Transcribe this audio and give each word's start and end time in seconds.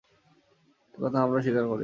এ 0.93 0.97
কথা 1.03 1.17
আমরা 1.21 1.39
স্বীকার 1.41 1.65
করি। 1.67 1.79